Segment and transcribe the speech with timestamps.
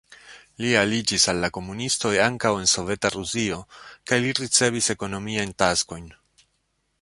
[0.63, 3.59] Li aliĝis al la komunistoj ankaŭ en Soveta Rusio
[4.13, 6.11] kaj li ricevis ekonomiajn taskojn.